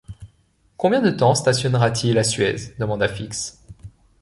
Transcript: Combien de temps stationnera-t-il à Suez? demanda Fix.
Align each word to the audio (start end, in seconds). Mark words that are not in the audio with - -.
Combien 0.77 0.99
de 0.99 1.11
temps 1.11 1.35
stationnera-t-il 1.35 2.17
à 2.17 2.23
Suez? 2.23 2.73
demanda 2.79 3.07
Fix. 3.07 3.63